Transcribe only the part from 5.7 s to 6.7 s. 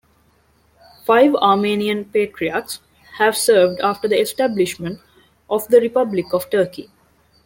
Republic of